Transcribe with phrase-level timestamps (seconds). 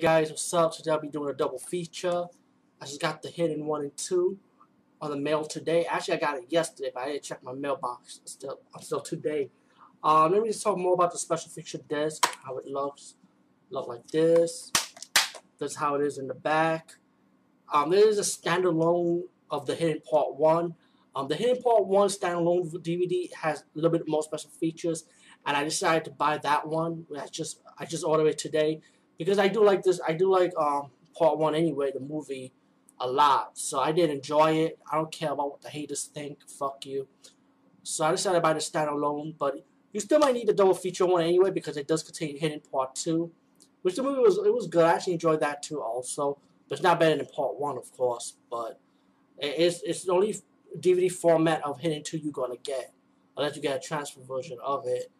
[0.00, 0.74] Guys, what's up?
[0.74, 2.24] Today I'll be doing a double feature.
[2.80, 4.38] I just got the hidden one and two
[4.98, 5.84] on the mail today.
[5.84, 9.50] Actually, I got it yesterday, but I didn't check my mailbox still until today.
[10.02, 13.16] Um, let me just talk more about the special feature disc, how it looks.
[13.68, 14.72] Look like this.
[15.58, 16.94] That's how it is in the back.
[17.70, 20.76] Um, there is a standalone of the hidden part one.
[21.14, 25.04] Um, the hidden part one standalone DVD has a little bit more special features,
[25.44, 27.04] and I decided to buy that one.
[27.18, 28.80] I just I just ordered it today
[29.20, 30.00] because I do like this.
[30.08, 32.54] I do like um, part one anyway, the movie,
[32.98, 33.58] a lot.
[33.58, 34.78] So I did enjoy it.
[34.90, 36.38] I don't care about what the haters think.
[36.48, 37.06] Fuck you.
[37.82, 39.62] So I decided to buy the standalone, but
[39.92, 42.94] you still might need the double feature one anyway because it does contain hidden part
[42.94, 43.30] two,
[43.82, 44.84] which the movie was it was good.
[44.84, 48.38] I actually enjoyed that too also, but it's not better than part one of course.
[48.50, 48.80] But
[49.36, 50.34] it's it's the only
[50.78, 52.94] DVD format of hidden two you're gonna get,
[53.36, 55.12] unless you get a transfer version of it.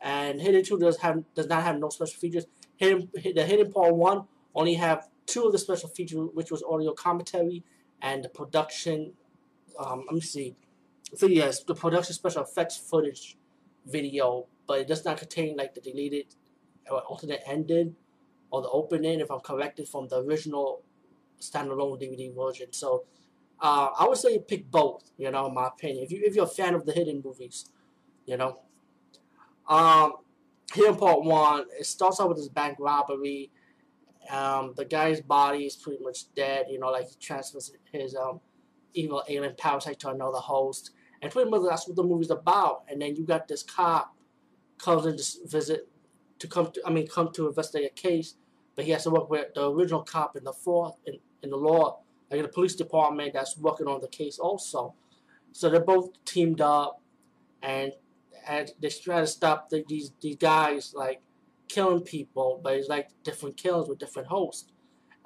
[0.00, 2.46] And hidden two does have does not have no special features.
[2.78, 4.24] Hidden, the Hidden Part 1
[4.54, 7.62] only have two of the special features, which was audio commentary
[8.00, 9.12] and the production,
[9.78, 10.56] um, let me see,
[11.14, 13.36] so yes, the production special effects footage
[13.86, 16.26] video, but it does not contain like the deleted
[16.90, 17.96] or alternate ending
[18.50, 20.82] or the opening, if I'm corrected from the original
[21.40, 22.72] standalone DVD version.
[22.72, 23.04] So
[23.60, 26.04] uh, I would say pick both, you know, in my opinion.
[26.04, 27.66] If, you, if you're a fan of the hidden movies,
[28.26, 28.60] you know.
[29.68, 30.14] Um,
[30.74, 33.50] here in part one, it starts out with this bank robbery.
[34.30, 36.66] Um, the guy's body is pretty much dead.
[36.68, 38.40] You know, like he transfers his um,
[38.92, 40.90] evil alien parasite to another host,
[41.22, 42.84] and pretty much that's what the movie's about.
[42.88, 44.14] And then you got this cop
[44.78, 45.88] comes to visit
[46.38, 48.34] to come to, I mean, come to investigate a case,
[48.76, 51.56] but he has to work with the original cop in the fourth in, in the
[51.56, 54.94] law, like the police department that's working on the case also.
[55.52, 57.00] So they're both teamed up,
[57.62, 57.92] and
[58.48, 61.20] and they try to stop the, these these guys like
[61.68, 64.72] killing people, but it's like different killings with different hosts.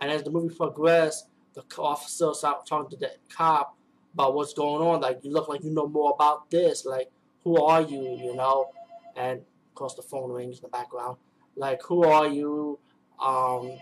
[0.00, 3.76] And as the movie progresses, the officer start talking to the cop
[4.14, 5.00] about what's going on.
[5.00, 6.84] Like you look like you know more about this.
[6.84, 7.10] Like
[7.44, 8.18] who are you?
[8.20, 8.70] You know,
[9.16, 11.16] and of course the phone rings in the background.
[11.56, 12.80] Like who are you?
[13.24, 13.78] Um,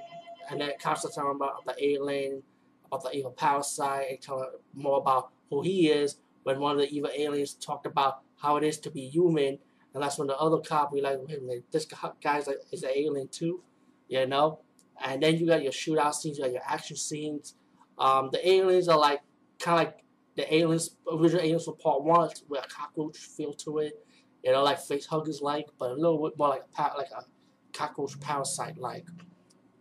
[0.50, 2.42] and then cops are telling about the alien,
[2.86, 6.16] about the evil parasite, and telling more about who he is.
[6.42, 9.58] When one of the evil aliens talked about how it is to be human.
[9.94, 11.86] And that's when the other cop realized, wait a minute, this
[12.22, 13.62] guy's like, is an alien too,
[14.08, 14.60] you know?
[15.04, 17.54] And then you got your shootout scenes, you got your action scenes.
[17.98, 19.20] Um, the aliens are like,
[19.58, 20.04] kind of like
[20.36, 24.04] the aliens, original aliens from part one, with a cockroach feel to it.
[24.44, 27.24] You know, like face huggers like, but a little bit more like a, like a
[27.72, 29.06] cockroach parasite like.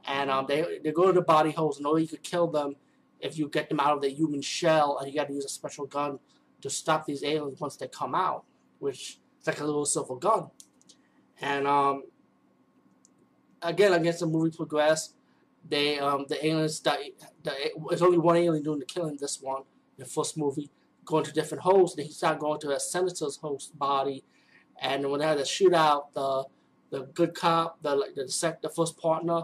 [0.06, 2.76] And um, they, they go to the body holes and only you could kill them
[3.20, 5.50] if you get them out of their human shell and you got to use a
[5.50, 6.20] special gun
[6.62, 8.44] to stop these aliens once they come out,
[8.80, 10.48] which is like a little silver gun.
[11.42, 12.04] And um,
[13.62, 15.14] again, against the movie progress,
[15.68, 17.00] they um, the aliens that
[17.92, 19.18] it's only one alien doing the killing.
[19.18, 19.64] This one,
[19.98, 20.70] the first movie,
[21.06, 21.96] going to different hosts.
[21.96, 24.24] Then he started going to a senator's host body,
[24.82, 26.46] and when they had the shootout, the
[26.92, 29.44] the good cop, the like the sec, the first partner,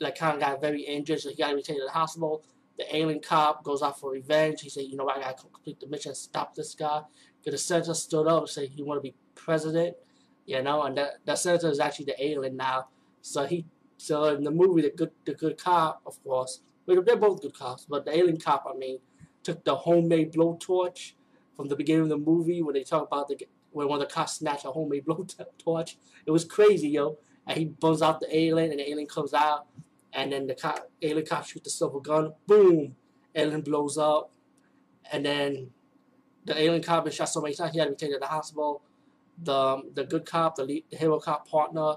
[0.00, 2.42] like kind of got very injured, so he got to be taken to the hospital
[2.76, 4.60] the alien cop goes out for revenge.
[4.60, 7.02] He said, you know, I gotta complete the mission, stop this guy.
[7.44, 9.96] The senator stood up and said he want to be president,
[10.46, 12.88] you know, and that, that senator is actually the alien now.
[13.20, 13.66] So he,
[13.96, 17.56] so in the movie, the good, the good cop, of course, well, they're both good
[17.56, 18.98] cops, but the alien cop, I mean,
[19.42, 21.12] took the homemade blowtorch
[21.56, 23.38] from the beginning of the movie when they talk about the
[23.72, 25.96] when one of the cops snatched a homemade blowtorch.
[26.26, 27.18] It was crazy, yo.
[27.46, 29.66] And he burns out the alien, and the alien comes out
[30.14, 32.94] and then the cop, alien cop shoots the silver gun, boom,
[33.34, 34.30] alien blows up,
[35.12, 35.70] and then
[36.44, 38.26] the alien cop been shot so many times he had to be taken to the
[38.26, 38.82] hospital.
[39.42, 41.96] The um, the good cop, the, lead, the hero cop partner,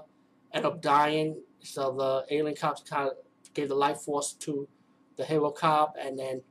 [0.52, 1.36] ended up dying.
[1.60, 3.16] So the alien cops kind of
[3.54, 4.68] gave the life force to
[5.16, 6.42] the hero cop, and then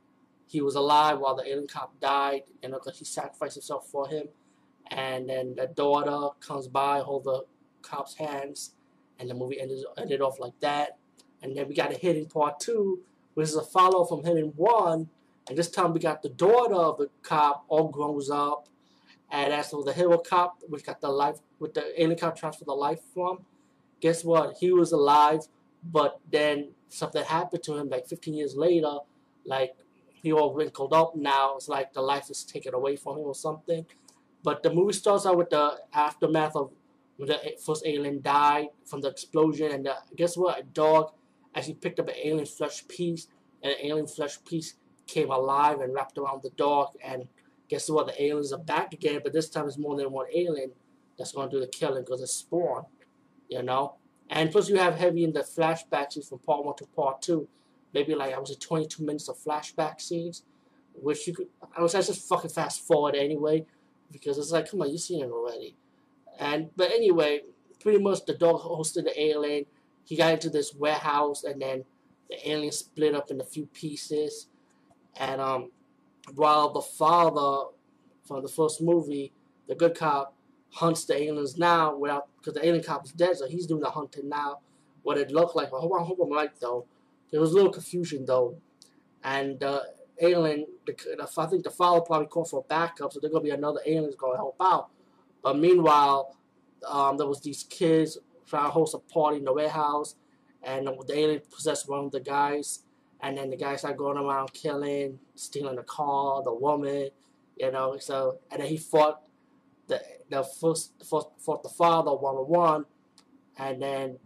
[0.46, 4.28] he was alive while the alien cop died, and because he sacrificed himself for him.
[4.90, 7.44] And then the daughter comes by, hold the
[7.82, 8.74] cop's hands,
[9.18, 10.96] and the movie ended ended off like that.
[11.42, 13.00] And then we got a hidden part two,
[13.34, 15.10] which is a follow from hidden one.
[15.48, 18.68] And this time we got the daughter of the cop all grows up.
[19.30, 22.64] And as for the hero cop, which got the life with the alien cop transfer
[22.64, 23.44] the life from,
[24.00, 24.56] guess what?
[24.58, 25.40] He was alive,
[25.82, 28.98] but then something happened to him like 15 years later.
[29.44, 29.74] Like
[30.22, 31.56] he all wrinkled up now.
[31.56, 33.86] It's like the life is taken away from him or something.
[34.42, 36.70] But the movie starts out with the aftermath of
[37.16, 40.60] when the first alien died from the explosion, and the, guess what?
[40.60, 41.12] A dog
[41.54, 43.26] actually picked up an alien flesh piece,
[43.60, 44.74] and an alien flesh piece
[45.08, 46.94] came alive and wrapped around the dog.
[47.02, 47.26] And
[47.68, 48.06] guess what?
[48.06, 50.70] The aliens are back again, but this time it's more than one alien
[51.16, 52.84] that's going to do the killing because it's spawn,
[53.48, 53.96] you know.
[54.30, 57.48] And plus, you have heavy in the flashback scenes from part one to part two.
[57.94, 60.42] Maybe like I was it 22 minutes of flashback scenes,
[60.94, 61.48] which you could.
[61.76, 63.64] I was just fucking fast forward anyway,
[64.12, 65.74] because it's like, come on, you've seen it already.
[66.38, 67.42] And but anyway,
[67.80, 69.64] pretty much the dog hosted the alien.
[70.04, 71.84] He got into this warehouse, and then
[72.28, 74.48] the alien split up in a few pieces.
[75.18, 75.70] And um,
[76.34, 77.70] while the father
[78.24, 79.32] from the first movie,
[79.66, 80.34] the good cop,
[80.70, 83.90] hunts the aliens now without because the alien cop is dead, so he's doing the
[83.90, 84.58] hunting now.
[85.02, 86.86] What it looked like, I hope, I hope I'm right though.
[87.30, 88.56] There was a little confusion though,
[89.24, 89.80] and uh,
[90.20, 93.80] alien, the, I think the father probably called for backup, so there's gonna be another
[93.86, 94.88] aliens going to help out.
[95.42, 96.36] But meanwhile,
[96.86, 100.16] um, there was these kids trying to host a party in the warehouse,
[100.62, 102.80] and the alien possessed one of the guys,
[103.20, 107.10] and then the guys started going around killing, stealing the car, the woman,
[107.56, 107.96] you know.
[107.98, 109.22] So and then he fought
[109.88, 110.00] the
[110.30, 112.84] the first fought, fought the father one on one,
[113.56, 114.18] and then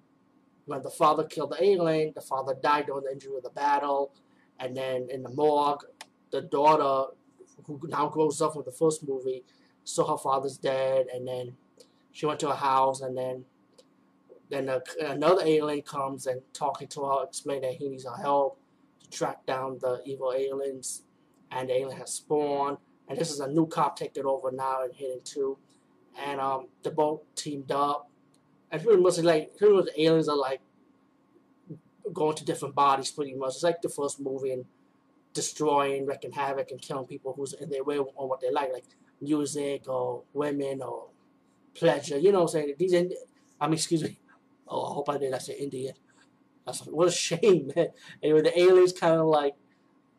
[0.66, 4.12] when the father killed the alien, the father died during the injury of the battle,
[4.60, 5.84] and then in the morgue,
[6.30, 7.12] the daughter
[7.66, 9.44] who now grows up from the first movie
[9.84, 11.56] saw her father's dead, and then
[12.12, 13.44] she went to her house, and then
[14.50, 18.58] then a, another alien comes and talking to her, explaining that he needs her help
[19.12, 21.02] track down the evil aliens,
[21.50, 22.78] and the alien has spawned,
[23.08, 25.58] and this is a new cop taking over now and hidden two,
[26.18, 28.10] and um, they both teamed up,
[28.70, 30.60] and pretty much like pretty much the aliens are like
[32.12, 33.54] going to different bodies pretty much.
[33.54, 34.64] It's like the first movie and
[35.34, 38.84] destroying, wrecking havoc, and killing people who's in their way on what they like, like
[39.20, 41.08] music or women or
[41.74, 42.18] pleasure.
[42.18, 42.74] You know what I'm saying?
[42.78, 42.94] These,
[43.60, 44.18] I mean, excuse me.
[44.68, 45.32] Oh, I hope I did.
[45.34, 45.94] I said Indian.
[46.66, 47.88] That's what a shame, man.
[48.22, 49.54] Anyway, the aliens kind of like.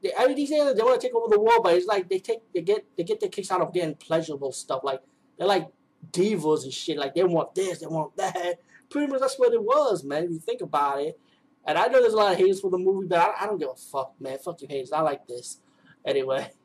[0.01, 2.09] They, I mean, these aliens they want to take over the world, but it's like
[2.09, 4.81] they take they get they get their kicks out of getting pleasurable stuff.
[4.83, 5.01] Like
[5.37, 5.69] they're like
[6.11, 6.97] divas and shit.
[6.97, 8.59] Like they want this, they want that.
[8.89, 10.25] Pretty much that's what it was, man.
[10.25, 11.19] If you think about it.
[11.65, 13.57] And I know there's a lot of haters for the movie, but I, I don't
[13.57, 14.37] give a fuck, man.
[14.37, 14.91] Fuck you haters.
[14.91, 15.59] I like this.
[16.05, 16.51] Anyway.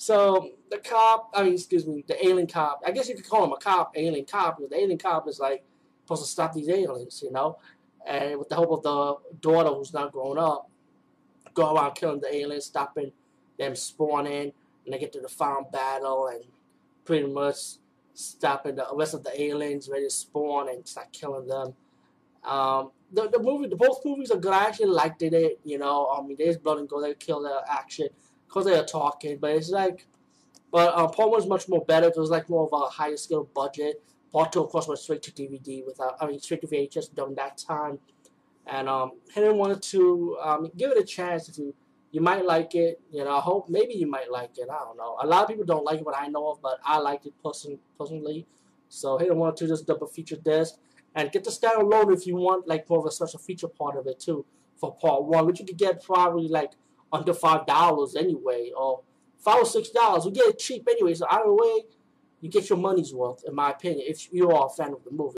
[0.00, 2.80] So the cop, I mean, excuse me, the alien cop.
[2.86, 5.38] I guess you could call him a cop, alien cop, because the alien cop is
[5.38, 5.62] like
[6.04, 7.58] supposed to stop these aliens, you know,
[8.06, 10.70] and with the help of the daughter who's not grown up,
[11.54, 13.12] go around killing the aliens, stopping
[13.58, 14.52] them spawning,
[14.84, 16.44] and they get to the final battle and
[17.04, 17.56] pretty much
[18.14, 21.74] stopping the rest of the aliens ready to spawn and start killing them.
[22.44, 24.52] Um, the the movie, the both movies are good.
[24.52, 25.60] I actually liked it.
[25.64, 28.08] You know, I mean, there's blood and gore, they kill the action
[28.46, 30.06] because they are talking, but it's like,
[30.72, 32.08] but uh, one is much more better.
[32.08, 34.02] It was like more of a higher scale budget.
[34.52, 37.58] Two, of course, was straight to DVD without, I mean, straight to VHS during that
[37.58, 37.98] time.
[38.66, 41.48] And um, Henry wanted to um, give it a chance.
[41.48, 41.74] If you
[42.12, 43.36] you might like it, you know.
[43.36, 44.68] I hope maybe you might like it.
[44.70, 45.16] I don't know.
[45.22, 47.34] A lot of people don't like it, what I know of, but I liked it
[47.42, 48.46] person personally.
[48.88, 50.76] So Henry wanted to just double feature this
[51.14, 54.06] and get the standalone if you want like more of a special feature part of
[54.06, 54.44] it too
[54.76, 56.72] for part one, which you could get probably like
[57.12, 59.02] under five dollars anyway, or
[59.38, 60.24] five or six dollars.
[60.24, 61.84] We get it cheap anyway, so either way,
[62.40, 65.10] you get your money's worth, in my opinion, if you are a fan of the
[65.10, 65.28] movie.